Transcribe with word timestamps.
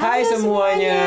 Hai 0.00 0.24
semuanya. 0.24 1.04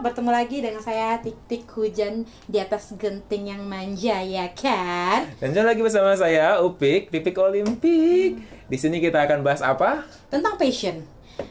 Bertemu 0.00 0.32
lagi 0.32 0.64
dengan 0.64 0.80
saya 0.80 1.20
Tik 1.20 1.36
Tik 1.52 1.68
Hujan 1.76 2.24
di 2.48 2.56
atas 2.56 2.96
genting 2.96 3.52
yang 3.52 3.60
manja 3.68 4.24
ya 4.24 4.48
kan? 4.56 5.28
Dan 5.36 5.52
jangan 5.52 5.76
lagi 5.76 5.84
bersama 5.84 6.16
saya 6.16 6.56
Upik, 6.64 7.12
Pipik 7.12 7.36
Olimpik. 7.36 8.40
Di 8.72 8.76
sini 8.80 9.04
kita 9.04 9.28
akan 9.28 9.44
bahas 9.44 9.60
apa? 9.60 10.08
Tentang 10.32 10.56
passion. 10.56 11.04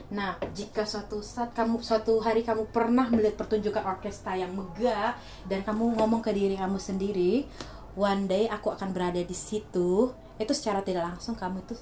Nah, 0.10 0.42
jika 0.58 0.82
suatu 0.82 1.22
saat 1.22 1.54
kamu 1.54 1.86
suatu 1.86 2.18
hari 2.18 2.42
kamu 2.42 2.74
pernah 2.74 3.06
melihat 3.14 3.38
pertunjukan 3.38 3.86
orkestra 3.86 4.34
yang 4.34 4.50
megah 4.50 5.14
dan 5.46 5.62
kamu 5.62 6.02
ngomong 6.02 6.26
ke 6.26 6.34
diri 6.34 6.58
kamu 6.58 6.82
sendiri, 6.82 7.46
one 7.94 8.26
day 8.26 8.50
aku 8.50 8.74
akan 8.74 8.90
berada 8.90 9.22
di 9.22 9.38
situ, 9.38 10.10
itu 10.42 10.54
secara 10.58 10.82
tidak 10.82 11.14
langsung 11.14 11.38
kamu 11.38 11.62
itu 11.62 11.78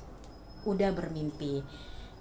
udah 0.67 0.91
bermimpi. 0.91 1.63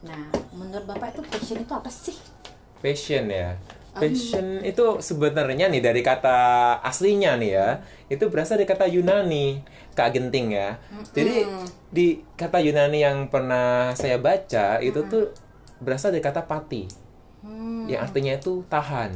Nah, 0.06 0.30
menurut 0.54 0.86
Bapak 0.86 1.18
itu 1.18 1.26
passion 1.26 1.58
itu 1.58 1.74
apa 1.74 1.90
sih? 1.90 2.37
Passion 2.78 3.26
ya. 3.30 3.58
Passion 3.98 4.62
itu 4.62 5.02
sebenarnya 5.02 5.66
nih 5.66 5.82
dari 5.82 6.06
kata 6.06 6.78
aslinya 6.86 7.34
nih 7.34 7.50
ya, 7.50 7.68
itu 8.06 8.30
berasal 8.30 8.54
dari 8.62 8.70
kata 8.70 8.86
Yunani, 8.86 9.58
Kak 9.98 10.14
Genting 10.14 10.54
ya. 10.54 10.78
Jadi 11.10 11.42
di 11.90 12.22
kata 12.38 12.62
Yunani 12.62 13.02
yang 13.02 13.26
pernah 13.26 13.90
saya 13.98 14.22
baca 14.22 14.78
itu 14.78 15.02
tuh 15.10 15.34
berasal 15.82 16.14
dari 16.14 16.22
kata 16.22 16.46
pati, 16.46 16.86
Hmm. 17.38 17.86
yang 17.86 18.02
artinya 18.02 18.34
itu 18.34 18.66
tahan. 18.66 19.14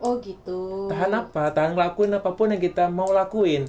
Oh 0.00 0.20
gitu. 0.20 0.88
Tahan 0.92 1.12
apa? 1.16 1.48
Tahan 1.52 1.72
ngelakuin 1.72 2.12
apa 2.12 2.36
pun 2.36 2.52
yang 2.52 2.60
kita 2.60 2.92
mau 2.92 3.08
lakuin. 3.08 3.64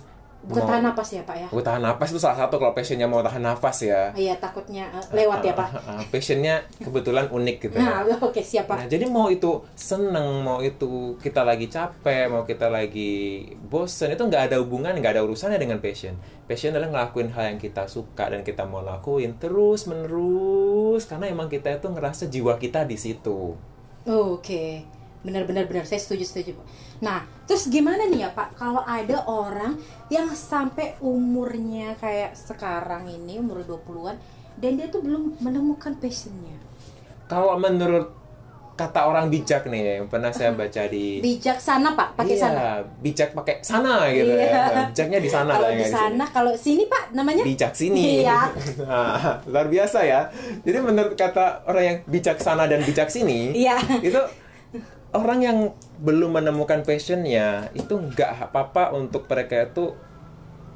Bukan 0.46 0.62
Mau- 0.62 0.70
tahan 0.70 0.84
napas 0.86 1.10
ya 1.10 1.22
Pak 1.26 1.36
ya? 1.42 1.48
Oh, 1.50 1.58
tahan 1.58 1.82
nafas 1.82 2.14
itu 2.14 2.22
salah 2.22 2.38
satu 2.46 2.62
kalau 2.62 2.78
passionnya 2.78 3.10
mau 3.10 3.26
tahan 3.26 3.42
nafas 3.42 3.82
ya. 3.82 4.14
Iya 4.14 4.38
takutnya 4.38 4.86
eh, 4.94 5.26
lewat 5.26 5.42
ya 5.42 5.58
Pak. 5.58 5.70
Ah, 5.74 5.98
ah, 5.98 6.02
passionnya 6.14 6.62
kebetulan 6.78 7.26
unik 7.34 7.56
gitu 7.66 7.76
ya. 7.82 8.06
Nah 8.06 8.14
oke 8.30 8.42
siap 8.46 8.70
Nah, 8.70 8.86
jadi 8.86 9.10
mau 9.10 9.34
itu 9.34 9.58
seneng, 9.74 10.46
mau 10.46 10.62
itu 10.62 11.18
kita 11.18 11.42
lagi 11.42 11.66
capek, 11.66 12.30
mau 12.30 12.46
kita 12.46 12.70
lagi 12.70 13.42
bosen, 13.66 14.14
itu 14.14 14.22
nggak 14.22 14.54
ada 14.54 14.62
hubungan, 14.62 14.94
nggak 14.94 15.18
ada 15.18 15.24
urusannya 15.26 15.58
dengan 15.58 15.82
passion. 15.82 16.14
Passion 16.46 16.78
adalah 16.78 16.94
ngelakuin 16.94 17.34
hal 17.34 17.58
yang 17.58 17.60
kita 17.62 17.90
suka 17.90 18.30
dan 18.30 18.46
kita 18.46 18.70
mau 18.70 18.86
lakuin 18.86 19.34
terus 19.42 19.90
menerus 19.90 21.10
karena 21.10 21.26
emang 21.26 21.50
kita 21.50 21.74
itu 21.74 21.90
ngerasa 21.90 22.30
jiwa 22.30 22.62
kita 22.62 22.86
di 22.86 22.98
situ. 23.02 23.58
Oke, 24.06 24.86
benar-benar 25.26 25.66
benar 25.66 25.84
saya 25.84 25.98
setuju 25.98 26.24
setuju 26.24 26.52
Pak. 26.54 26.66
Nah 27.02 27.20
terus 27.44 27.66
gimana 27.66 28.06
nih 28.06 28.24
ya 28.24 28.30
Pak 28.30 28.54
kalau 28.54 28.86
ada 28.86 29.26
orang 29.26 29.76
yang 30.08 30.30
sampai 30.30 30.96
umurnya 31.02 31.98
kayak 31.98 32.38
sekarang 32.38 33.10
ini 33.10 33.42
umur 33.42 33.66
20-an 33.66 34.16
dan 34.56 34.72
dia 34.78 34.88
tuh 34.88 35.02
belum 35.02 35.42
menemukan 35.42 35.98
passionnya. 35.98 36.56
Kalau 37.26 37.58
menurut 37.58 38.14
kata 38.76 39.08
orang 39.08 39.32
bijak 39.32 39.72
nih 39.72 40.04
yang 40.04 40.12
pernah 40.12 40.36
saya 40.36 40.52
baca 40.52 40.84
di 40.92 41.24
Bijaksana 41.24 41.96
Pak, 41.96 42.20
pakai 42.20 42.36
iya, 42.36 42.44
sana. 42.44 42.64
bijak 43.00 43.32
pakai 43.32 43.64
sana 43.64 44.12
gitu 44.12 44.36
Iya. 44.36 44.52
ya. 44.52 44.84
Bijaknya 44.92 45.20
di 45.24 45.30
sana 45.32 45.52
Kalau 45.56 45.70
di 45.72 45.76
ya, 45.76 45.80
di 45.80 45.88
sana, 45.96 46.26
kalau 46.28 46.52
sini 46.60 46.84
Pak 46.84 47.16
namanya 47.16 47.48
bijak 47.48 47.72
sini. 47.72 48.20
Iya. 48.20 48.52
Nah, 48.84 49.40
luar 49.52 49.72
biasa 49.72 50.04
ya. 50.04 50.28
Jadi 50.60 50.78
menurut 50.84 51.16
kata 51.16 51.64
orang 51.64 51.84
yang 51.88 51.98
bijaksana 52.04 52.68
dan 52.68 52.84
bijak 52.84 53.08
sini, 53.08 53.56
Iya. 53.56 53.80
itu 54.04 54.20
orang 55.14 55.40
yang 55.44 55.58
belum 56.02 56.42
menemukan 56.42 56.82
passionnya 56.82 57.70
itu 57.78 57.94
nggak 57.96 58.50
apa-apa 58.50 58.96
untuk 58.98 59.30
mereka 59.30 59.68
itu 59.70 59.94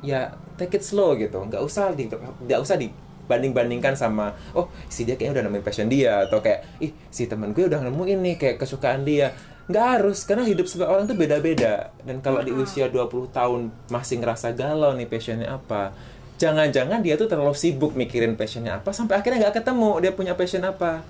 ya 0.05 0.37
take 0.55 0.79
it 0.79 0.83
slow 0.85 1.15
gitu, 1.17 1.39
nggak 1.43 1.59
usah 1.59 1.91
di 1.91 2.07
nggak 2.07 2.59
usah 2.61 2.79
dibanding-bandingkan 2.79 3.99
sama 3.99 4.31
oh 4.55 4.71
si 4.87 5.03
dia 5.03 5.19
kayaknya 5.19 5.39
udah 5.39 5.43
nemuin 5.49 5.63
passion 5.65 5.87
dia 5.91 6.23
atau 6.23 6.39
kayak 6.39 6.79
ih 6.79 6.91
si 7.11 7.27
temen 7.27 7.51
gue 7.51 7.67
udah 7.67 7.83
nemuin 7.83 8.19
nih 8.19 8.35
kayak 8.39 8.55
kesukaan 8.61 9.03
dia. 9.03 9.33
Nggak 9.69 9.85
harus 10.01 10.25
karena 10.25 10.49
hidup 10.49 10.65
setiap 10.65 10.89
orang 10.89 11.05
tuh 11.05 11.13
beda-beda. 11.13 11.93
Dan 12.01 12.25
kalau 12.25 12.41
di 12.41 12.49
usia 12.49 12.89
20 12.89 13.29
tahun 13.29 13.69
masih 13.93 14.17
ngerasa 14.17 14.57
galau 14.57 14.97
nih 14.97 15.05
passionnya 15.05 15.61
apa 15.61 15.93
jangan-jangan 16.39 17.03
dia 17.03 17.19
tuh 17.19 17.27
terlalu 17.27 17.51
sibuk 17.51 17.93
mikirin 17.93 18.39
passionnya 18.39 18.79
apa 18.79 18.95
sampai 18.95 19.19
akhirnya 19.19 19.45
nggak 19.45 19.59
ketemu 19.59 19.91
dia 19.99 20.11
punya 20.15 20.33
passion 20.39 20.63
apa 20.63 21.03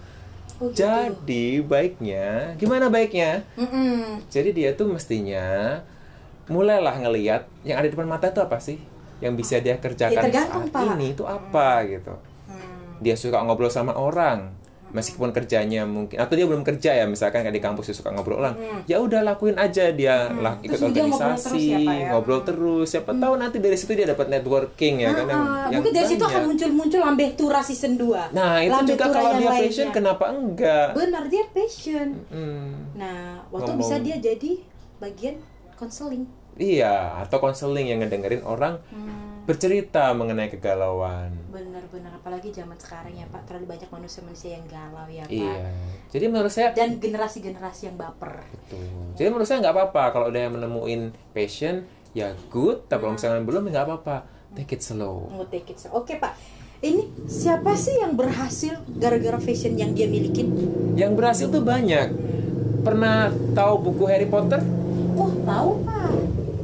Oh, 0.59 0.67
gitu. 0.67 0.83
jadi 0.83 1.63
baiknya 1.63 2.27
gimana 2.55 2.87
baiknya 2.87 3.47
Mm-mm. 3.55 4.19
jadi 4.27 4.49
dia 4.51 4.69
tuh 4.73 4.91
mestinya 4.91 5.79
mulailah 6.45 6.99
ngeliat 6.99 7.47
yang 7.63 7.79
ada 7.79 7.87
di 7.87 7.93
depan 7.93 8.05
mata 8.05 8.27
itu 8.27 8.41
apa 8.41 8.59
sih 8.59 8.75
yang 9.19 9.35
bisa 9.35 9.55
dia 9.57 9.75
kerjakan 9.75 10.19
Ya, 10.25 10.43
saat 10.43 10.67
Pak. 10.67 10.95
ini 10.95 11.13
itu 11.13 11.23
apa 11.23 11.83
gitu 11.85 12.11
Hmm. 12.49 12.97
dia 12.97 13.13
suka 13.13 13.39
ngobrol 13.39 13.69
sama 13.69 13.93
orang 13.93 14.51
meskipun 14.91 15.29
kerjanya 15.29 15.83
mungkin 15.83 16.15
atau 16.15 16.33
dia 16.33 16.43
belum 16.43 16.61
kerja 16.61 16.91
ya 16.93 17.05
misalkan 17.05 17.41
kayak 17.41 17.51
di 17.51 17.59
kampus 17.59 17.85
dia 17.85 17.95
suka 17.95 18.09
ngobrol 18.09 18.37
orang 18.37 18.57
ya 18.83 18.97
udah 18.97 19.21
lakuin 19.23 19.55
aja 19.55 19.89
dia 19.89 20.29
lah 20.31 20.57
ikut 20.59 20.75
Hmm. 20.75 20.89
Terus 20.89 20.91
dia 20.91 21.03
ngobrol 21.03 21.19
organisasi 21.29 21.45
terus 21.45 21.63
ya, 21.63 21.77
Pak, 21.79 21.95
ya? 21.95 22.07
ngobrol 22.09 22.41
terus 22.43 22.85
siapa 22.87 23.11
tahu 23.13 23.33
nanti 23.35 23.57
dari 23.57 23.75
situ 23.75 23.91
dia 23.93 24.07
dapat 24.07 24.27
networking 24.27 24.95
ya 24.97 25.09
kan 25.11 25.25
yang, 25.25 25.39
Ah, 25.39 25.67
yang 25.67 25.79
mungkin 25.79 25.91
dari 25.91 26.07
situ 26.07 26.19
akan 26.19 26.33
banyak. 26.33 26.47
muncul-muncul 26.49 26.99
Lambe 26.99 27.25
Tura 27.33 27.61
season 27.61 27.93
2 27.95 28.31
nah 28.31 28.57
itu 28.57 28.71
Lambe 28.71 28.89
juga 28.89 29.05
kalau 29.07 29.29
yang 29.29 29.37
dia 29.37 29.49
lainnya. 29.49 29.63
passion 29.65 29.87
kenapa 29.91 30.25
enggak 30.27 30.87
Benar 30.91 31.23
dia 31.25 31.43
passion. 31.49 32.07
Hmm. 32.27 32.71
Nah, 32.93 33.19
waktu 33.47 33.69
Ngomong. 33.69 33.79
bisa 33.79 33.95
dia 33.99 34.17
jadi 34.17 34.51
bagian 34.97 35.35
konseling. 35.73 36.27
Iya, 36.55 36.91
atau 37.19 37.39
konseling 37.39 37.87
yang 37.87 37.99
ngedengerin 37.99 38.43
orang 38.43 38.83
bercerita 39.49 40.13
mengenai 40.13 40.53
kegalauan. 40.53 41.33
Benar-benar 41.49 42.21
apalagi 42.21 42.53
zaman 42.53 42.77
sekarang 42.77 43.17
ya 43.17 43.25
Pak, 43.33 43.49
terlalu 43.49 43.73
banyak 43.73 43.89
manusia-manusia 43.89 44.61
yang 44.61 44.65
galau 44.69 45.09
ya 45.09 45.25
Pak. 45.25 45.33
Iya. 45.33 45.73
Jadi 46.13 46.25
menurut 46.29 46.53
saya 46.53 46.69
Dan 46.77 47.01
generasi-generasi 47.01 47.89
yang 47.89 47.97
baper. 47.97 48.45
betul. 48.45 48.85
Jadi 49.17 49.27
menurut 49.33 49.49
saya 49.49 49.65
nggak 49.65 49.73
apa-apa 49.73 50.03
kalau 50.13 50.25
udah 50.29 50.41
yang 50.45 50.53
menemuin 50.53 51.01
passion 51.33 51.89
ya 52.13 52.37
good, 52.53 52.85
tapi 52.85 53.09
kalau 53.09 53.17
misalnya 53.17 53.41
belum 53.41 53.73
nggak 53.73 53.85
apa-apa. 53.89 54.17
Take 54.53 54.77
it 54.77 54.81
slow. 54.85 55.33
Mau 55.33 55.49
take 55.49 55.73
it. 55.73 55.81
Oke 55.89 56.21
Pak, 56.21 56.37
ini 56.85 57.09
siapa 57.25 57.73
sih 57.73 57.97
yang 57.97 58.13
berhasil 58.13 58.77
gara-gara 59.01 59.41
fashion 59.41 59.73
yang 59.81 59.97
dia 59.97 60.05
miliki? 60.05 60.45
Yang 60.93 61.11
berhasil 61.17 61.45
tuh 61.49 61.65
banyak. 61.65 62.13
Pernah 62.85 63.33
tahu 63.57 63.81
buku 63.81 64.05
Harry 64.05 64.29
Potter? 64.29 64.61
Oh 65.17 65.33
tahu 65.41 65.81
Pak, 65.89 66.09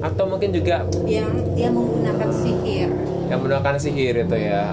Atau 0.05 0.29
mungkin 0.29 0.53
juga 0.53 0.85
yang 1.09 1.33
dia 1.57 1.73
menggunakan 1.73 2.29
sihir. 2.29 2.89
yang 3.25 3.41
menggunakan 3.41 3.75
sihir 3.81 4.16
itu 4.29 4.38
ya. 4.38 4.63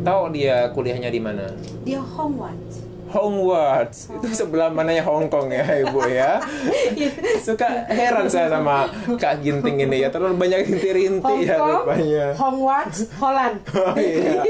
Tahu 0.00 0.22
dia 0.32 0.72
kuliahnya 0.72 1.12
di 1.12 1.20
mana? 1.20 1.52
Dia 1.84 2.00
Hogwarts. 2.00 2.90
Hogwarts 3.10 4.06
itu 4.06 4.26
sebelah 4.30 4.70
mananya 4.70 5.02
Hong 5.02 5.26
Kong 5.26 5.50
ya 5.50 5.66
ibu 5.82 5.98
ya 6.06 6.38
suka 7.46 7.90
heran 7.90 8.30
saya 8.30 8.46
sama 8.46 8.86
Kak 9.18 9.42
Ginting 9.42 9.82
ini 9.82 10.06
ya 10.06 10.14
terlalu 10.14 10.38
banyak 10.38 10.70
inti-inti 10.70 11.34
ya 11.42 11.58
rupanya 11.58 12.26
Hogwarts, 12.38 13.10
Holland. 13.18 13.58
Oh 13.80 13.96
iya, 13.96 14.44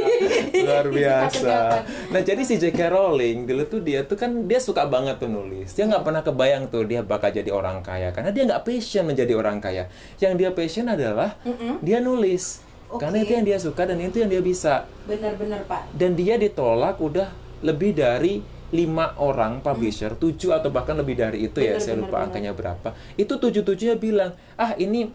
luar 0.52 0.86
biasa. 0.90 1.86
Nah 2.12 2.20
jadi 2.20 2.42
si 2.44 2.58
J.K. 2.60 2.92
Rowling 2.92 3.48
dulu 3.48 3.62
tuh 3.64 3.80
dia 3.80 4.04
tuh 4.04 4.18
kan 4.18 4.44
dia 4.44 4.60
suka 4.60 4.84
banget 4.84 5.16
tuh 5.22 5.30
nulis. 5.30 5.72
Dia 5.72 5.88
nggak 5.88 6.02
pernah 6.04 6.20
kebayang 6.20 6.68
tuh 6.68 6.84
dia 6.84 7.00
bakal 7.00 7.32
jadi 7.32 7.48
orang 7.48 7.80
kaya 7.80 8.12
karena 8.12 8.34
dia 8.34 8.44
nggak 8.44 8.62
passion 8.66 9.08
menjadi 9.08 9.32
orang 9.38 9.62
kaya. 9.62 9.88
Yang 10.20 10.32
dia 10.36 10.50
passion 10.52 10.86
adalah 10.90 11.40
dia 11.80 12.02
nulis. 12.02 12.60
Karena 12.98 13.22
Oke. 13.22 13.24
itu 13.28 13.32
yang 13.38 13.46
dia 13.46 13.58
suka 13.60 13.82
dan 13.86 13.98
itu 14.02 14.18
yang 14.18 14.30
dia 14.30 14.42
bisa. 14.42 14.88
Benar-benar 15.06 15.62
Pak. 15.68 15.94
Dan 15.94 16.18
dia 16.18 16.34
ditolak 16.34 16.98
udah 16.98 17.30
lebih 17.62 17.94
dari 17.94 18.42
lima 18.70 19.14
orang 19.18 19.58
publisher, 19.62 20.14
tujuh 20.14 20.54
atau 20.54 20.70
bahkan 20.70 20.94
lebih 20.94 21.18
dari 21.18 21.46
itu 21.46 21.58
ya, 21.58 21.74
Benar, 21.74 21.82
saya 21.82 21.94
benar, 21.98 22.02
lupa 22.06 22.16
benar. 22.16 22.26
angkanya 22.30 22.52
berapa. 22.54 22.88
Itu 23.14 23.34
tujuh 23.38 23.62
tujuhnya 23.62 23.98
bilang, 23.98 24.34
ah 24.54 24.74
ini 24.74 25.10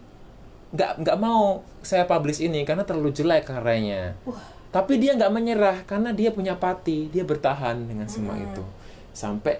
nggak 0.76 0.92
nggak 1.04 1.18
mau 1.20 1.62
saya 1.80 2.04
publish 2.04 2.44
ini 2.44 2.64
karena 2.68 2.84
terlalu 2.84 3.12
jelek 3.12 3.48
karyanya. 3.48 4.12
Tapi 4.68 5.00
dia 5.00 5.16
nggak 5.16 5.32
menyerah 5.32 5.78
karena 5.88 6.12
dia 6.12 6.28
punya 6.36 6.52
pati, 6.56 7.08
dia 7.08 7.24
bertahan 7.24 7.80
dengan 7.88 8.04
semua 8.12 8.36
Hmm. 8.36 8.44
itu 8.44 8.62
sampai 9.16 9.56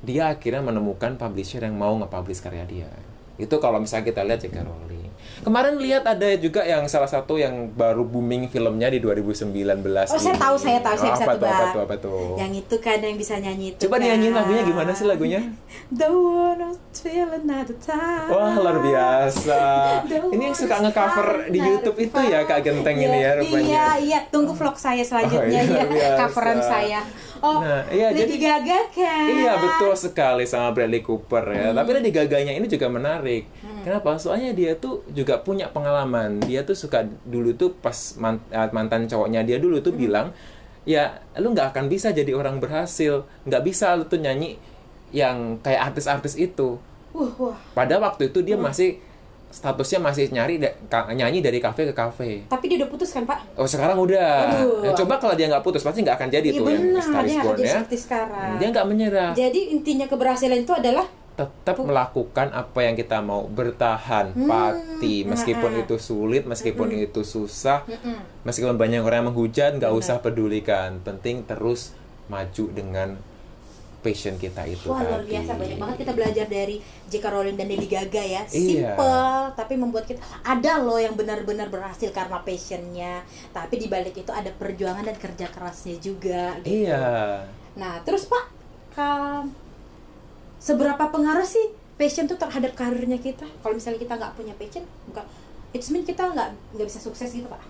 dia 0.00 0.30
akhirnya 0.30 0.62
menemukan 0.62 1.18
publisher 1.18 1.60
yang 1.60 1.74
mau 1.74 1.92
nge-publish 1.98 2.38
karya 2.40 2.64
dia. 2.64 2.88
Itu 3.34 3.58
kalau 3.58 3.82
misalnya 3.82 4.06
kita 4.06 4.22
lihat 4.22 4.40
J.K. 4.46 4.62
Rowling. 4.62 4.99
Kemarin 5.40 5.80
lihat 5.80 6.04
ada 6.04 6.28
juga 6.36 6.60
yang 6.60 6.84
salah 6.84 7.08
satu 7.08 7.40
yang 7.40 7.72
baru 7.72 8.04
booming 8.04 8.52
filmnya 8.52 8.92
di 8.92 9.00
2019 9.00 9.48
Oh, 10.12 10.20
saya 10.20 10.36
tahu, 10.36 10.56
saya 10.60 10.78
tahu, 10.84 10.96
saya 11.00 11.10
Oh, 11.10 11.16
bisa 11.16 11.24
apa 11.24 11.32
tuh, 11.40 11.48
apa 11.48 11.64
tuh, 11.72 11.80
apa 11.80 11.96
tuh? 11.96 12.24
Yang 12.36 12.52
itu 12.60 12.76
kan 12.76 12.98
yang 13.00 13.16
bisa 13.16 13.34
nyanyi 13.40 13.72
itu. 13.72 13.88
Coba 13.88 13.96
kan. 13.96 14.04
dinyanyiin 14.04 14.34
lagunya 14.36 14.62
gimana 14.68 14.90
sih 14.92 15.06
lagunya? 15.08 15.40
Don't 15.98 16.20
wanna 16.20 16.68
feel 16.92 17.28
another 17.32 17.76
time. 17.80 18.28
Wah 18.28 18.52
luar 18.52 18.78
biasa. 18.84 19.60
Ini 20.08 20.42
yang 20.52 20.56
suka 20.56 20.76
ngecover 20.84 21.48
di 21.48 21.58
YouTube 21.58 21.98
itu 21.98 22.18
ya 22.20 22.44
Kak 22.44 22.60
Genteng 22.60 23.00
ini 23.00 23.18
ya 23.24 23.30
rupanya. 23.40 23.64
Iya, 23.64 23.86
iya. 24.04 24.18
Tunggu 24.28 24.52
vlog 24.52 24.76
saya 24.76 25.00
selanjutnya 25.00 25.60
Oh, 25.64 25.72
iya, 25.72 25.84
ya. 25.88 26.10
Coveran 26.20 26.60
saya. 26.60 27.00
Oh, 27.40 27.58
Nah, 27.58 27.88
iya, 27.88 28.12
Lady 28.12 28.36
jadi- 28.36 28.40
Gaga 28.40 28.80
kan? 28.90 29.26
Iya 29.26 29.52
betul 29.56 29.92
sekali 29.94 30.44
sama 30.44 30.70
Bradley 30.70 31.00
Cooper 31.00 31.44
ya. 31.48 31.68
Hmm. 31.68 31.76
Tapi 31.76 31.90
Lady 31.96 32.10
Gaganya 32.10 32.52
ini 32.52 32.64
juga 32.64 32.86
menarik. 32.86 33.48
Kenapa? 33.80 34.16
Soalnya 34.16 34.52
dia 34.52 34.72
tuh 34.74 35.00
juga 35.08 35.40
punya 35.40 35.66
pengalaman. 35.66 36.40
Dia 36.40 36.62
tuh 36.62 36.74
suka 36.74 37.00
dulu 37.24 37.52
tuh 37.52 37.72
pas 37.74 37.96
man- 38.14 38.44
eh, 38.46 38.68
mantan 38.70 39.04
cowoknya 39.04 39.40
dia 39.42 39.56
dulu 39.56 39.80
Hmm. 39.80 39.86
tuh 39.86 39.94
bilang, 39.94 40.26
ya 40.82 41.16
lu 41.34 41.50
nggak 41.50 41.72
akan 41.72 41.86
bisa 41.86 42.10
jadi 42.10 42.30
orang 42.30 42.56
berhasil, 42.56 43.24
nggak 43.44 43.62
bisa 43.62 43.92
lu 43.94 44.04
tuh 44.04 44.16
nyanyi 44.16 44.60
yang 45.10 45.58
kayak 45.58 45.90
artis-artis 45.90 46.36
itu. 46.36 46.76
Wah, 47.10 47.32
wah. 47.36 47.56
Pada 47.72 47.98
waktu 47.98 48.28
itu 48.28 48.40
dia 48.40 48.54
masih 48.56 49.00
statusnya 49.50 49.98
masih 49.98 50.30
nyari 50.30 50.62
da- 50.62 50.78
nyanyi 51.10 51.42
dari 51.42 51.58
kafe 51.58 51.90
ke 51.90 51.94
kafe. 51.94 52.30
Tapi 52.46 52.64
dia 52.70 52.78
udah 52.80 52.90
putus 52.90 53.10
kan, 53.10 53.26
Pak? 53.26 53.58
Oh 53.58 53.66
sekarang 53.66 53.98
udah. 53.98 54.30
Aduh. 54.46 54.86
Ya, 54.86 54.94
coba 54.94 55.18
kalau 55.18 55.34
dia 55.34 55.50
nggak 55.50 55.60
putus 55.60 55.82
pasti 55.82 56.00
nggak 56.00 56.16
akan 56.16 56.28
jadi 56.30 56.48
Iya 56.48 56.58
tuh 56.58 56.66
yang 56.70 56.82
benar, 56.86 57.02
Star 57.02 57.24
dia 57.24 57.42
Born 57.42 57.58
ya. 57.58 57.74
seperti 57.76 57.96
sekarang. 57.98 58.50
Dia 58.56 58.68
nggak 58.70 58.86
menyerah. 58.86 59.30
Jadi 59.34 59.60
intinya 59.70 60.06
keberhasilan 60.06 60.62
itu 60.62 60.72
adalah 60.72 61.06
Tetap 61.30 61.80
melakukan 61.80 62.52
apa 62.52 62.78
yang 62.84 62.92
kita 62.92 63.24
mau, 63.24 63.48
bertahan, 63.48 64.36
Hmm, 64.36 64.44
pati, 64.44 65.24
meskipun 65.24 65.72
nah, 65.72 65.80
itu 65.80 65.96
sulit, 65.96 66.44
meskipun 66.44 66.92
itu 66.92 67.24
susah, 67.24 67.80
meskipun 68.42 68.76
banyak 68.76 69.00
orang 69.00 69.24
yang 69.24 69.28
menghujat, 69.32 69.72
nggak 69.74 69.88
usah 69.90 70.20
pedulikan. 70.20 71.00
Penting 71.00 71.48
terus 71.48 71.96
maju 72.28 72.64
dengan 72.70 73.16
passion 74.00 74.34
kita 74.34 74.64
itu 74.64 74.88
Wah 74.88 75.00
luar 75.00 75.22
biasa 75.22 75.54
banyak 75.54 75.76
banget 75.76 75.96
kita 76.00 76.12
belajar 76.12 76.46
dari 76.46 76.76
J.K. 77.06 77.24
Rowling 77.26 77.54
dan 77.54 77.68
Lady 77.68 77.84
Gaga 77.84 78.18
ya 78.18 78.42
Iya. 78.42 78.48
Simple 78.48 79.20
tapi 79.54 79.74
membuat 79.76 80.04
kita 80.04 80.18
ada 80.40 80.80
loh 80.80 80.96
yang 80.96 81.12
benar-benar 81.12 81.68
berhasil 81.68 82.08
karena 82.10 82.40
passionnya 82.40 83.20
Tapi 83.52 83.76
di 83.76 83.86
balik 83.86 84.16
itu 84.16 84.32
ada 84.32 84.48
perjuangan 84.50 85.04
dan 85.04 85.16
kerja 85.16 85.46
kerasnya 85.46 85.96
juga 85.96 86.56
gitu. 86.60 86.88
Iya. 86.88 87.44
Nah 87.76 88.00
terus 88.02 88.24
Pak 88.24 88.44
ka- 88.90 89.44
Seberapa 90.56 91.08
pengaruh 91.08 91.44
sih 91.44 91.72
passion 91.96 92.24
tuh 92.24 92.36
terhadap 92.36 92.72
karirnya 92.72 93.16
kita 93.16 93.44
Kalau 93.60 93.72
misalnya 93.72 94.00
kita 94.00 94.16
nggak 94.16 94.32
punya 94.34 94.52
passion 94.56 94.84
nggak 95.08 95.24
It 95.70 95.84
mean 95.88 96.02
kita 96.02 96.24
nggak 96.26 96.48
nggak 96.74 96.86
bisa 96.88 96.98
sukses 96.98 97.30
gitu 97.30 97.46
Pak 97.46 97.60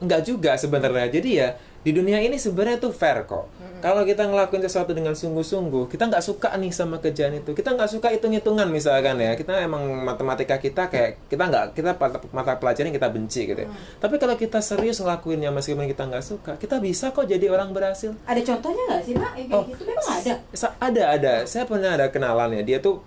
Enggak 0.00 0.24
juga 0.24 0.56
sebenarnya. 0.56 1.12
Jadi 1.12 1.30
ya 1.36 1.52
di 1.80 1.96
dunia 1.96 2.20
ini 2.20 2.36
sebenarnya 2.36 2.76
tuh 2.76 2.92
fair 2.92 3.24
kok. 3.24 3.48
Kalau 3.80 4.04
kita 4.04 4.28
ngelakuin 4.28 4.60
sesuatu 4.60 4.92
dengan 4.92 5.16
sungguh-sungguh, 5.16 5.88
kita 5.88 6.12
nggak 6.12 6.20
suka 6.20 6.52
nih 6.60 6.68
sama 6.68 7.00
kerjaan 7.00 7.40
itu. 7.40 7.56
Kita 7.56 7.72
nggak 7.72 7.88
suka 7.88 8.12
hitung-hitungan 8.12 8.68
misalkan 8.68 9.16
ya. 9.16 9.32
Kita 9.32 9.56
emang 9.56 9.88
matematika 10.04 10.60
kita 10.60 10.92
kayak 10.92 11.16
kita 11.32 11.48
nggak 11.48 11.64
kita 11.72 11.96
mata, 12.36 12.60
pelajaran 12.60 12.92
kita 12.92 13.08
benci 13.08 13.48
gitu. 13.48 13.64
ya. 13.64 13.72
Tapi 13.96 14.20
kalau 14.20 14.36
kita 14.36 14.60
serius 14.60 15.00
ngelakuinnya 15.00 15.48
meskipun 15.48 15.88
kita 15.88 16.04
nggak 16.12 16.20
suka, 16.20 16.52
kita 16.60 16.76
bisa 16.76 17.16
kok 17.16 17.24
jadi 17.24 17.48
orang 17.48 17.72
berhasil. 17.72 18.12
Ada 18.28 18.44
contohnya 18.44 18.82
nggak 18.84 19.02
sih 19.08 19.14
Pak? 19.16 19.30
Kayak 19.32 19.56
Oh. 19.56 19.64
gitu 19.64 19.82
memang 19.88 20.06
ada 20.12 20.32
Ada 20.76 21.02
ada. 21.16 21.34
Saya 21.48 21.64
pernah 21.64 21.96
ada 21.96 22.12
kenalan 22.12 22.60
ya. 22.60 22.62
Dia 22.76 22.78
tuh 22.84 23.00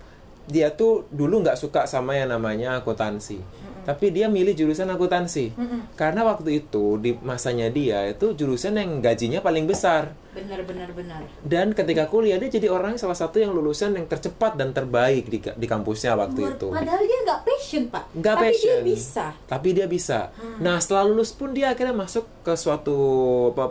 dia 0.50 0.74
tuh 0.74 1.06
dulu 1.14 1.46
nggak 1.46 1.54
suka 1.54 1.86
sama 1.86 2.18
yang 2.18 2.34
namanya 2.34 2.82
akuntansi. 2.82 3.38
Tapi 3.84 4.10
dia 4.10 4.26
milih 4.32 4.56
jurusan 4.56 4.88
akuntansi. 4.90 5.52
Karena 5.94 6.24
waktu 6.24 6.64
itu 6.64 6.96
di 6.98 7.14
masanya 7.20 7.68
dia 7.68 8.08
itu 8.08 8.32
jurusan 8.34 8.80
yang 8.80 8.98
gajinya 8.98 9.44
paling 9.44 9.68
besar. 9.68 10.16
Benar 10.34 10.66
benar 10.66 10.90
benar 10.90 11.22
Dan 11.46 11.70
ketika 11.78 12.10
kuliah 12.10 12.34
dia 12.42 12.50
jadi 12.50 12.66
orang 12.66 12.98
salah 12.98 13.14
satu 13.14 13.38
yang 13.38 13.54
lulusan 13.54 13.94
yang 13.94 14.10
tercepat 14.10 14.58
dan 14.58 14.74
terbaik 14.74 15.30
di, 15.30 15.38
di 15.38 15.66
kampusnya 15.70 16.18
waktu 16.18 16.58
itu. 16.58 16.74
Padahal 16.74 17.06
dia 17.06 17.18
nggak 17.22 17.40
passion 17.46 17.82
pak. 17.86 18.04
Nggak 18.18 18.34
Tapi 18.34 18.46
passion. 18.50 18.66
dia 18.66 18.78
bisa. 18.82 19.26
Tapi 19.46 19.68
dia 19.70 19.86
bisa. 19.86 20.18
Nah, 20.58 20.82
setelah 20.82 21.06
lulus 21.06 21.30
pun 21.30 21.54
dia 21.54 21.70
akhirnya 21.70 21.94
masuk 21.94 22.26
ke 22.42 22.50
suatu 22.58 22.98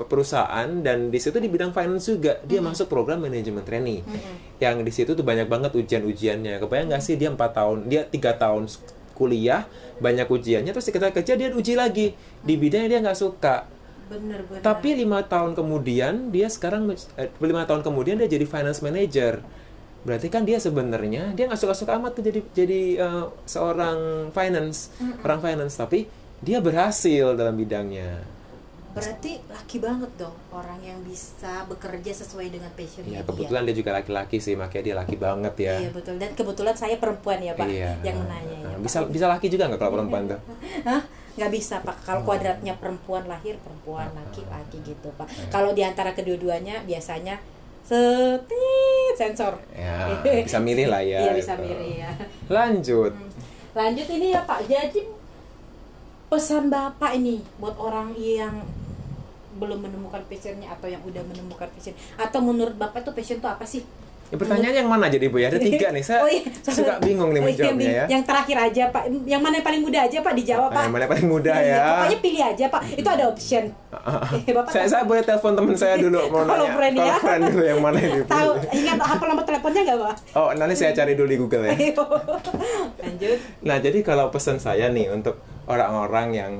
perusahaan 0.07 0.69
dan 0.80 1.12
di 1.12 1.19
situ 1.19 1.36
di 1.44 1.51
bidang 1.51 1.75
finance 1.75 2.07
juga 2.07 2.39
dia 2.48 2.63
masuk 2.63 2.88
program 2.88 3.19
manajemen 3.19 3.68
training. 3.68 4.07
Yang 4.63 4.75
di 4.88 4.92
situ 4.95 5.12
tuh 5.19 5.25
banyak 5.27 5.51
banget 5.51 5.75
ujian-ujiannya. 5.75 6.63
Kebayang 6.63 6.95
nggak 6.95 7.04
sih 7.04 7.19
dia 7.19 7.27
empat 7.27 7.60
tahun, 7.60 7.92
dia 7.92 8.07
tiga 8.07 8.39
tahun 8.39 8.71
kuliah 9.13 9.65
banyak 10.01 10.25
ujiannya 10.25 10.74
terus 10.74 10.89
ketika 10.89 11.13
kerja 11.13 11.33
dia 11.38 11.54
uji 11.54 11.74
lagi 11.77 12.18
di 12.42 12.54
bidang 12.57 12.86
yang 12.86 12.92
dia 12.92 13.00
nggak 13.10 13.19
suka. 13.19 13.65
Bener 14.10 14.44
bener. 14.45 14.62
Tapi 14.62 15.00
lima 15.00 15.24
tahun 15.24 15.56
kemudian 15.56 16.30
dia 16.30 16.51
sekarang 16.51 16.92
eh, 16.94 17.30
lima 17.39 17.63
tahun 17.63 17.81
kemudian 17.81 18.19
dia 18.19 18.27
jadi 18.27 18.45
finance 18.45 18.83
manager. 18.83 19.39
Berarti 20.04 20.27
kan 20.27 20.44
dia 20.44 20.60
sebenarnya 20.60 21.31
dia 21.31 21.48
nggak 21.48 21.62
suka-suka 21.62 21.95
amat 21.95 22.19
tuh 22.19 22.24
jadi 22.27 22.39
jadi 22.51 22.81
eh, 23.00 23.25
seorang 23.48 24.30
finance 24.36 24.92
orang 25.24 25.39
finance 25.39 25.80
tapi 25.80 26.06
dia 26.44 26.60
berhasil 26.60 27.39
dalam 27.39 27.56
bidangnya. 27.56 28.42
Berarti 28.93 29.41
laki 29.43 29.77
banget 29.77 30.11
dong 30.15 30.37
orang 30.49 30.77
yang 30.79 31.01
bisa 31.01 31.65
bekerja 31.65 32.13
sesuai 32.13 32.47
dengan 32.47 32.69
passionnya 32.71 33.09
Ya 33.09 33.21
kebetulan 33.25 33.65
dia 33.65 33.73
juga 33.73 33.91
laki-laki 33.91 34.37
sih 34.37 34.53
makanya 34.53 34.83
dia 34.83 34.95
laki 34.95 35.15
banget 35.17 35.53
ya. 35.57 35.73
Iya 35.79 35.89
betul. 35.89 36.15
Dan 36.17 36.31
kebetulan 36.31 36.73
saya 36.73 36.95
perempuan 36.95 37.37
ya 37.37 37.53
pak 37.53 37.65
Iya. 37.65 37.97
yang 38.01 38.21
menanya 38.21 38.53
ya. 38.53 38.63
Nah, 38.63 38.71
Pak. 38.71 38.81
bisa 38.81 38.97
bisa 39.09 39.25
laki 39.27 39.49
juga 39.49 39.65
nggak 39.65 39.79
kalau 39.79 39.93
perempuan 39.97 40.23
tuh? 40.27 40.39
Hah? 40.89 41.01
Nggak 41.33 41.51
bisa 41.51 41.75
pak. 41.81 41.97
Kalau 41.99 42.21
Oh. 42.21 42.25
kuadratnya 42.25 42.77
perempuan 42.77 43.25
lahir 43.25 43.57
perempuan 43.57 44.05
laki-laki 44.13 44.77
gitu 44.83 45.09
pak. 45.17 45.25
Kalau 45.49 45.73
di 45.73 45.81
antara 45.81 46.13
kedua-duanya 46.13 46.85
biasanya 46.85 47.41
setit 47.83 49.15
sensor. 49.17 49.57
Ya 49.73 50.13
bisa 50.45 50.61
milih 50.61 50.87
lah 50.87 51.01
ya. 51.01 51.19
Iya 51.19 51.31
bisa 51.33 51.53
gitu. 51.57 51.65
milih 51.65 51.91
ya. 51.99 52.11
Lanjut. 52.47 53.11
Lanjut 53.73 54.07
ini 54.07 54.29
ya 54.29 54.45
Pak. 54.45 54.69
Jadi 54.69 55.01
pesan 56.29 56.69
Bapak 56.69 57.13
ini 57.13 57.41
buat 57.57 57.73
orang 57.75 58.13
yang 58.13 58.61
belum 59.53 59.79
menemukan 59.81 60.21
passionnya 60.25 60.67
atau 60.67 60.85
yang 60.85 61.01
udah 61.01 61.21
menemukan 61.23 61.69
passion 61.69 61.91
atau 62.15 62.39
menurut 62.39 62.73
Bapak 62.73 63.01
tuh 63.01 63.11
passion 63.11 63.38
itu 63.38 63.45
apa 63.45 63.63
sih? 63.63 63.83
Ya, 64.25 64.41
pertanyaan 64.41 64.73
yang 64.73 64.89
mana 64.89 65.13
jadi 65.13 65.29
Bu 65.29 65.38
ya? 65.38 65.45
Ada 65.45 65.61
tiga 65.61 65.94
nih. 65.94 66.01
Saya 66.01 66.19
Oh 66.25 66.31
iya. 66.31 66.41
suka 66.65 66.97
bingung 66.97 67.29
nih 67.29 67.38
Oh 67.38 67.45
iya, 67.45 67.53
menjawabnya 67.69 67.91
ya. 67.94 68.05
Yang 68.09 68.23
terakhir 68.25 68.57
aja 68.57 68.83
Pak. 68.89 69.03
Yang 69.29 69.41
mana 69.45 69.53
yang 69.53 69.67
paling 69.69 69.81
mudah 69.85 70.01
aja 70.01 70.17
Pak 70.19 70.33
dijawab 70.33 70.69
Pak. 70.73 70.83
yang 70.83 70.95
mana 70.95 71.05
paling 71.05 71.27
mudah 71.29 71.53
Iya, 71.53 71.69
ya? 71.69 71.85
Pokoknya 71.85 72.17
pilih 72.17 72.41
aja 72.41 72.65
Pak. 72.65 72.81
Itu 72.97 73.09
ada 73.11 73.23
option. 73.29 73.63
Eh, 74.44 74.50
Bapak 74.50 74.71
saya, 74.73 74.88
saya 74.89 75.03
boleh 75.05 75.21
telepon 75.21 75.53
teman 75.53 75.77
saya 75.77 75.95
dulu 75.95 76.17
mau 76.33 76.41
Kalau 76.44 76.65
nanya. 76.65 76.73
friend 76.73 76.95
ya. 76.95 77.03
Kalau 77.05 77.21
friend 77.21 77.41
dulu 77.45 77.61
yang 77.63 77.79
mana 77.79 77.97
yang 78.00 78.13
tahu 78.25 78.50
ingat 78.73 78.97
hafal 78.97 79.27
nomor 79.29 79.45
teleponnya 79.45 79.81
nggak 79.85 79.97
Pak? 80.01 80.15
Oh, 80.33 80.50
nanti 80.51 80.73
saya 80.73 80.91
cari 80.91 81.13
dulu 81.13 81.27
di 81.29 81.38
Google 81.38 81.63
ya. 81.63 81.73
Lanjut. 82.97 83.38
Nah, 83.61 83.77
jadi 83.77 84.00
kalau 84.01 84.25
pesan 84.29 84.57
saya 84.57 84.89
nih 84.89 85.13
untuk 85.13 85.38
orang-orang 85.68 86.27
yang 86.33 86.54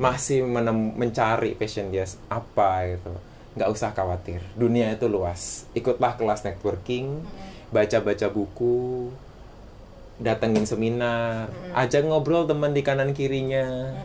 masih 0.00 0.44
menem- 0.44 0.96
mencari 0.96 1.52
passion 1.56 1.92
dia 1.92 2.04
apa 2.28 2.88
gitu. 2.88 3.12
Nggak 3.56 3.70
usah 3.70 3.90
khawatir. 3.92 4.40
Dunia 4.56 4.92
itu 4.94 5.10
luas. 5.10 5.68
Ikutlah 5.76 6.16
kelas 6.16 6.46
networking, 6.46 7.20
baca-baca 7.68 8.26
buku, 8.30 9.10
datengin 10.20 10.68
seminar, 10.68 11.48
ajak 11.72 12.04
ngobrol 12.04 12.44
teman 12.44 12.76
di 12.76 12.84
kanan 12.84 13.16
kirinya. 13.16 13.96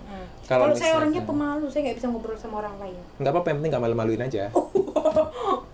Kalau 0.45 0.71
saya 0.77 1.01
orangnya 1.01 1.25
pemalu, 1.25 1.65
saya 1.73 1.89
nggak 1.89 1.97
bisa 1.97 2.07
ngobrol 2.07 2.37
sama 2.37 2.61
orang 2.61 2.77
lain. 2.77 2.99
nggak 3.17 3.31
apa-apa, 3.33 3.47
yang 3.49 3.57
penting 3.59 3.71
nggak 3.73 3.83
malu-maluin 3.83 4.21
aja. 4.23 4.43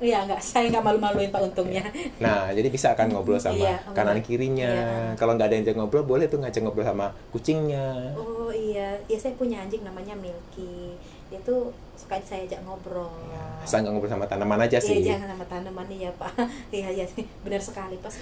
Iya 0.01 0.25
nggak, 0.25 0.41
saya 0.41 0.65
nggak 0.67 0.81
malu-maluin 0.81 1.29
Pak 1.29 1.41
untungnya. 1.45 1.85
Nah, 2.17 2.49
jadi 2.49 2.65
bisa 2.67 2.97
kan 2.97 3.05
ngobrol 3.05 3.37
sama 3.37 3.53
Iya, 3.53 3.77
kanan 3.93 4.17
ngobrol. 4.17 4.25
kirinya. 4.25 4.73
Iya. 4.73 5.13
Kalau 5.13 5.37
nggak 5.37 5.45
ada 5.45 5.55
yang 5.61 5.77
ngobrol, 5.77 6.01
boleh 6.01 6.25
tuh 6.25 6.41
ngajak 6.41 6.65
ngobrol 6.65 6.81
sama 6.81 7.13
kucingnya. 7.29 8.17
Oh 8.17 8.49
iya, 8.49 8.97
ya 9.05 9.15
saya 9.15 9.37
punya 9.37 9.61
anjing 9.61 9.85
namanya 9.85 10.17
Milky. 10.17 10.97
Dia 11.29 11.37
tuh 11.45 11.69
suka 11.93 12.17
saya 12.19 12.43
ajak 12.43 12.65
ngobrol. 12.65 13.13
Asal 13.61 13.85
nggak 13.85 13.93
ngobrol 13.93 14.09
sama 14.09 14.25
tanaman 14.25 14.57
aja 14.59 14.75
Iya 14.75 14.89
sih. 14.89 15.05
jangan 15.05 15.29
sama 15.31 15.45
tanaman 15.45 15.85
nih 15.85 16.09
ya 16.09 16.11
Pak. 16.17 16.33
Iya 16.73 16.89
iya 16.91 17.05
benar 17.45 17.61
sekali 17.61 17.93
pas 18.01 18.17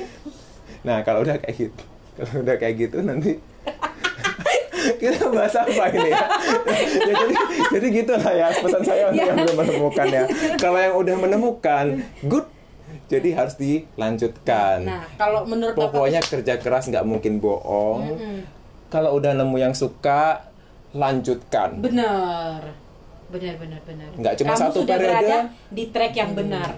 Nah, 0.84 1.00
kalau 1.02 1.24
udah 1.24 1.40
kayak 1.40 1.56
gitu, 1.58 1.84
kalau 2.20 2.44
udah 2.44 2.56
kayak 2.60 2.76
gitu 2.78 3.00
nanti 3.00 3.40
kita 4.98 5.30
bahas 5.30 5.54
apa 5.54 5.84
ini 5.94 6.10
ya? 6.10 6.26
ya 7.10 7.14
jadi, 7.14 7.34
jadi 7.70 7.88
gitu 7.94 8.14
lah 8.18 8.34
ya 8.34 8.48
pesan 8.56 8.82
saya 8.82 9.04
untuk 9.14 9.28
yang 9.28 9.38
belum 9.38 9.58
menemukan 9.62 10.08
ya. 10.10 10.24
Kalau 10.58 10.80
yang 10.80 10.96
udah 10.98 11.16
menemukan, 11.20 11.86
good. 12.26 12.48
Jadi 13.10 13.34
harus 13.34 13.58
dilanjutkan. 13.58 14.86
Nah 14.86 15.06
kalau 15.18 15.42
menurut 15.46 15.74
Pokoknya 15.74 16.22
kerja 16.22 16.62
keras 16.62 16.90
nggak 16.90 17.06
mungkin 17.06 17.42
bohong. 17.42 18.18
Kalau 18.90 19.18
udah 19.18 19.34
nemu 19.38 19.58
yang 19.58 19.74
suka, 19.74 20.50
lanjutkan. 20.94 21.82
Benar, 21.82 22.74
benar 23.30 23.54
benar 23.58 23.82
benar. 23.86 24.10
Nggak 24.18 24.34
cuma 24.42 24.54
Kamu 24.54 24.62
satu 24.62 24.78
sudah 24.86 24.98
periode. 24.98 25.14
berada 25.26 25.38
di 25.70 25.84
track 25.90 26.14
yang 26.18 26.32
benar. 26.34 26.70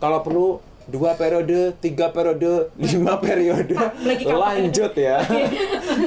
Kalau 0.00 0.20
perlu 0.20 0.60
dua 0.84 1.16
periode, 1.16 1.72
tiga 1.80 2.08
periode, 2.08 2.68
lima 2.76 3.16
periode, 3.16 3.72
lagi 4.04 4.24
lanjut 4.24 4.92
ya. 4.94 5.18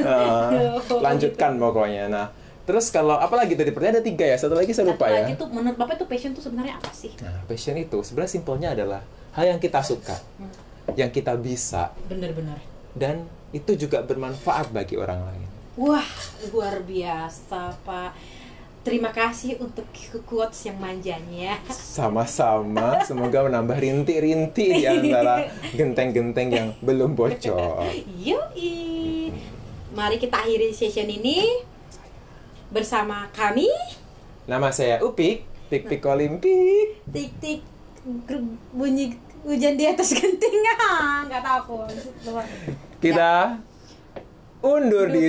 Oh, 0.08 1.00
lanjutkan 1.00 1.58
pokoknya. 1.58 2.08
Nah, 2.08 2.26
terus 2.64 2.90
kalau 2.90 3.16
apalagi 3.16 3.56
tadi 3.56 3.72
pertanyaan 3.72 4.00
ada 4.00 4.06
tiga 4.06 4.26
ya, 4.26 4.38
satu 4.38 4.54
lagi 4.54 4.72
saya 4.72 4.86
Satu 4.86 4.94
lupa 4.94 5.06
ya. 5.08 5.24
lagi 5.24 5.34
tuh 5.36 5.48
menurut 5.50 5.78
Bapak 5.78 5.96
tuh 5.98 6.08
passion 6.08 6.32
tuh 6.32 6.44
sebenarnya 6.44 6.78
apa 6.78 6.92
sih? 6.92 7.12
Nah, 7.20 7.42
passion 7.46 7.76
itu 7.76 7.98
sebenarnya 8.02 8.32
simpelnya 8.32 8.70
adalah 8.74 9.02
hal 9.34 9.46
yang 9.48 9.60
kita 9.60 9.80
suka, 9.82 10.18
yang 10.94 11.10
kita 11.10 11.34
bisa, 11.36 11.94
Benar-benar. 12.06 12.60
dan 12.94 13.26
itu 13.50 13.74
juga 13.76 14.04
bermanfaat 14.04 14.70
bagi 14.70 15.00
orang 15.00 15.20
lain. 15.24 15.48
Wah 15.78 16.10
luar 16.50 16.82
biasa 16.82 17.74
Pak. 17.82 18.12
Terima 18.88 19.12
kasih 19.12 19.60
untuk 19.60 19.84
quotes 20.24 20.64
yang 20.64 20.80
manjanya. 20.80 21.60
Sama-sama, 21.68 23.04
semoga 23.04 23.44
menambah 23.44 23.76
rintik-rintik 23.76 24.80
di 24.80 24.88
antara 24.88 25.52
genteng-genteng 25.76 26.48
yang 26.48 26.68
belum 26.80 27.12
bocor. 27.12 27.84
Yoi. 28.24 29.28
Mari 29.92 30.16
kita 30.24 30.40
akhiri 30.40 30.72
session 30.72 31.12
ini 31.12 31.68
bersama 32.72 33.28
kami 33.36 33.68
Nama 34.48 34.72
saya 34.72 35.04
Upik, 35.04 35.44
Pik 35.68 35.92
Pik 35.92 36.08
Olimpik. 36.08 37.04
tik 37.12 37.32
tik 37.44 37.60
bunyi 38.72 39.20
hujan 39.44 39.76
di 39.76 39.84
atas 39.84 40.16
genting 40.16 40.64
ah 40.80 41.28
nggak 41.28 41.44
tahu 41.44 41.60
aku 41.60 41.76
kita 43.04 43.60
undur 44.64 45.08
diri 45.08 45.26